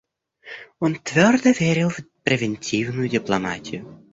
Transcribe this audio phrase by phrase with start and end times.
[0.79, 4.03] Он твердо верил в превентивную дипломатию.